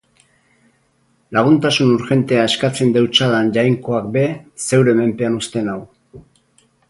Laguntasun 1.37 1.91
urgentea 1.97 2.45
eskatzen 2.51 2.95
deutsadan 2.97 3.53
Jainkoak 3.59 4.09
be 4.17 4.25
zeure 4.69 4.99
menpean 5.01 5.39
uzten 5.43 5.69
nau. 5.73 5.79